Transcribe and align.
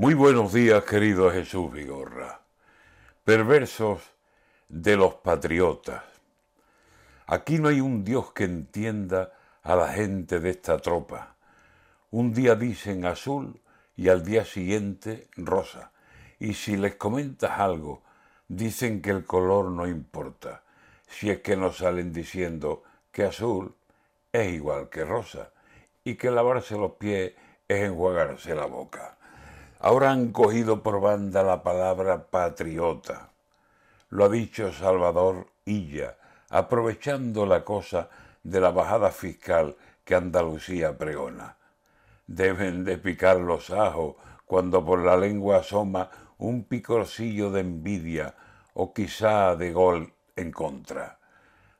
Muy 0.00 0.14
buenos 0.14 0.52
días, 0.52 0.84
querido 0.84 1.28
Jesús 1.28 1.72
Vigorra. 1.72 2.40
Perversos 3.24 4.00
de 4.68 4.96
los 4.96 5.14
patriotas. 5.14 6.04
Aquí 7.26 7.58
no 7.58 7.66
hay 7.66 7.80
un 7.80 8.04
Dios 8.04 8.32
que 8.32 8.44
entienda 8.44 9.32
a 9.64 9.74
la 9.74 9.88
gente 9.88 10.38
de 10.38 10.50
esta 10.50 10.78
tropa. 10.78 11.34
Un 12.12 12.32
día 12.32 12.54
dicen 12.54 13.06
azul 13.06 13.60
y 13.96 14.08
al 14.08 14.24
día 14.24 14.44
siguiente 14.44 15.26
rosa. 15.36 15.90
Y 16.38 16.54
si 16.54 16.76
les 16.76 16.94
comentas 16.94 17.58
algo, 17.58 18.04
dicen 18.46 19.02
que 19.02 19.10
el 19.10 19.24
color 19.24 19.64
no 19.72 19.88
importa. 19.88 20.62
Si 21.08 21.28
es 21.28 21.40
que 21.40 21.56
no 21.56 21.72
salen 21.72 22.12
diciendo 22.12 22.84
que 23.10 23.24
azul 23.24 23.74
es 24.30 24.52
igual 24.52 24.90
que 24.90 25.04
rosa 25.04 25.50
y 26.04 26.14
que 26.14 26.30
lavarse 26.30 26.76
los 26.76 26.92
pies 26.92 27.32
es 27.66 27.82
enjuagarse 27.82 28.54
la 28.54 28.66
boca. 28.66 29.17
Ahora 29.80 30.10
han 30.10 30.32
cogido 30.32 30.82
por 30.82 31.00
banda 31.00 31.44
la 31.44 31.62
palabra 31.62 32.24
patriota. 32.24 33.30
Lo 34.10 34.24
ha 34.24 34.28
dicho 34.28 34.72
Salvador 34.72 35.46
Illa, 35.66 36.16
aprovechando 36.50 37.46
la 37.46 37.64
cosa 37.64 38.08
de 38.42 38.60
la 38.60 38.70
bajada 38.70 39.10
fiscal 39.12 39.76
que 40.04 40.16
Andalucía 40.16 40.98
pregona. 40.98 41.56
Deben 42.26 42.84
de 42.84 42.98
picar 42.98 43.36
los 43.36 43.70
ajos 43.70 44.16
cuando 44.46 44.84
por 44.84 45.04
la 45.04 45.16
lengua 45.16 45.58
asoma 45.58 46.10
un 46.38 46.64
picorcillo 46.64 47.52
de 47.52 47.60
envidia 47.60 48.34
o 48.74 48.92
quizá 48.92 49.54
de 49.54 49.72
gol 49.72 50.12
en 50.34 50.50
contra. 50.50 51.18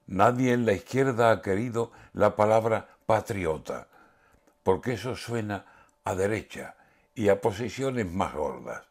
Nadie 0.06 0.52
en 0.52 0.66
la 0.66 0.72
izquierda 0.72 1.32
ha 1.32 1.42
querido 1.42 1.90
la 2.12 2.36
palabra 2.36 2.86
patriota, 3.06 3.88
porque 4.62 4.92
eso 4.92 5.16
suena 5.16 5.64
a 6.04 6.14
derecha 6.14 6.76
y 7.18 7.30
a 7.30 7.40
posiciones 7.40 8.08
más 8.12 8.32
gordas. 8.32 8.84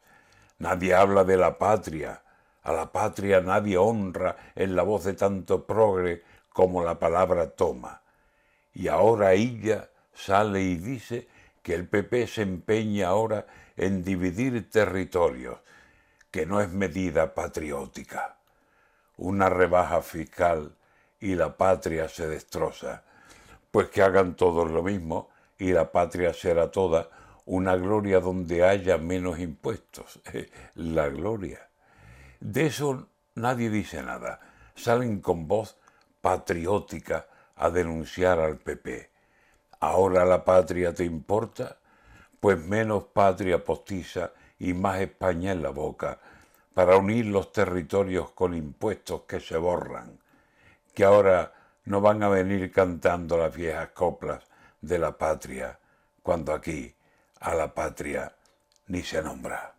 Nadie 0.60 0.94
habla 0.94 1.24
de 1.24 1.38
la 1.38 1.58
patria, 1.58 2.22
a 2.62 2.74
la 2.74 2.92
patria 2.92 3.40
nadie 3.40 3.78
honra 3.78 4.36
en 4.54 4.76
la 4.76 4.84
voz 4.84 5.06
de 5.06 5.14
tanto 5.14 5.66
progre 5.66 6.24
como 6.52 6.84
la 6.84 7.00
palabra 7.00 7.50
toma. 7.52 8.02
Y 8.74 8.90
ahora 8.90 9.32
ella 9.32 9.90
sale 10.14 10.62
y 10.62 10.76
dice 10.76 11.30
que 11.64 11.74
el 11.74 11.88
PP 11.88 12.28
se 12.28 12.42
empeña 12.42 13.08
ahora 13.08 13.46
en 13.78 14.04
dividir 14.04 14.70
territorios, 14.70 15.60
que 16.30 16.46
no 16.46 16.60
es 16.60 16.70
medida 16.70 17.34
patriótica. 17.34 18.36
Una 19.16 19.48
rebaja 19.48 20.02
fiscal 20.02 20.76
y 21.22 21.36
la 21.36 21.56
patria 21.56 22.10
se 22.10 22.28
destroza, 22.28 23.04
pues 23.72 23.88
que 23.88 24.02
hagan 24.02 24.36
todos 24.36 24.70
lo 24.70 24.84
mismo 24.84 25.30
y 25.58 25.72
la 25.72 25.90
patria 25.94 26.34
será 26.34 26.70
toda 26.70 27.10
una 27.48 27.78
gloria 27.78 28.20
donde 28.20 28.64
haya 28.64 28.98
menos 28.98 29.40
impuestos. 29.40 30.20
La 30.76 31.08
gloria. 31.08 31.70
De 32.40 32.68
eso 32.68 33.08
nadie 33.36 33.70
dice 33.70 34.04
nada. 34.04 34.40
Salen 34.76 35.22
con 35.22 35.48
voz 35.48 35.78
patriótica 36.22 37.26
a 37.56 37.70
denunciar 37.70 38.40
al 38.40 38.58
PP. 38.58 39.10
¿Ahora 39.80 40.26
la 40.26 40.44
patria 40.44 40.94
te 40.94 41.06
importa? 41.06 41.78
Pues 42.40 42.60
menos 42.60 43.06
patria 43.06 43.64
postiza 43.64 44.32
y 44.60 44.74
más 44.74 45.00
España 45.00 45.52
en 45.52 45.64
la 45.64 45.70
boca 45.70 46.20
para 46.74 46.98
unir 46.98 47.26
los 47.28 47.52
territorios 47.52 48.32
con 48.32 48.54
impuestos 48.54 49.22
que 49.22 49.40
se 49.40 49.58
borran, 49.58 50.20
que 50.94 51.04
ahora 51.04 51.54
no 51.86 52.02
van 52.02 52.22
a 52.22 52.30
venir 52.30 52.72
cantando 52.72 53.38
las 53.38 53.56
viejas 53.56 53.90
coplas 53.90 54.44
de 54.82 55.00
la 55.00 55.18
patria, 55.18 55.80
cuando 56.22 56.54
aquí 56.54 56.94
a 57.40 57.54
la 57.54 57.74
patria 57.74 58.32
ni 58.88 59.04
se 59.04 59.22
nombra. 59.22 59.77